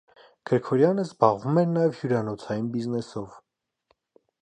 Քըրքորյանը 0.51 1.03
զբաղվում 1.09 1.61
էր 1.65 1.69
նաև 1.75 2.01
հյուրանոցային 2.01 2.73
բիզնեսով։ 2.77 3.41